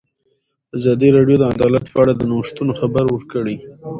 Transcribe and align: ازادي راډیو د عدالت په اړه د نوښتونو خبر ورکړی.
ازادي 0.77 1.09
راډیو 1.17 1.37
د 1.39 1.43
عدالت 1.53 1.85
په 1.89 1.97
اړه 2.03 2.13
د 2.15 2.21
نوښتونو 2.31 2.71
خبر 2.79 3.05
ورکړی. 3.09 3.57